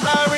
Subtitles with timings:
[0.00, 0.31] love, love.